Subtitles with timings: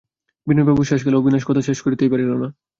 [0.47, 2.47] বিনয়বাবুর শেষকালে– অবিনাশ কথা শেষ করিতেই পারিল না।